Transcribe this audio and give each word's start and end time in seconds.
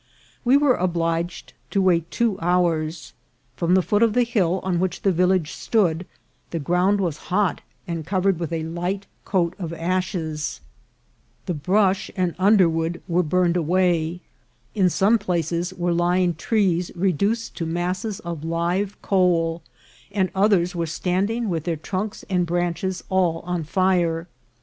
We 0.43 0.57
were 0.57 0.73
obliged 0.73 1.53
to 1.69 1.79
wait 1.79 2.09
two 2.09 2.39
hours. 2.39 3.13
From 3.55 3.75
the 3.75 3.83
foot 3.83 4.01
of 4.01 4.13
the 4.13 4.23
hill 4.23 4.59
on 4.63 4.79
which 4.79 5.03
the 5.03 5.11
village 5.11 5.51
stood 5.51 6.07
the 6.49 6.57
ground 6.57 6.99
was 6.99 7.17
hot 7.29 7.61
and 7.87 8.03
covered 8.03 8.39
with 8.39 8.51
a 8.51 8.63
light 8.63 9.05
coat 9.25 9.53
of 9.59 9.71
ashes; 9.73 10.59
the 11.45 11.53
brush 11.53 12.09
and 12.15 12.33
underwood 12.39 12.99
were 13.07 13.21
burned 13.21 13.55
away; 13.55 14.21
in 14.73 14.89
some 14.89 15.19
places 15.19 15.71
were 15.71 15.93
lying 15.93 16.33
trees 16.33 16.89
reduced 16.95 17.55
to 17.57 17.67
masses 17.67 18.19
of 18.21 18.43
live 18.43 18.99
coal, 19.03 19.61
and 20.11 20.31
others 20.33 20.73
were 20.73 20.87
standing 20.87 21.47
with 21.47 21.65
their 21.65 21.75
trunks 21.75 22.25
and 22.27 22.47
branches 22.47 23.03
all 23.11 23.41
on 23.45 23.63
fire. 23.63 24.27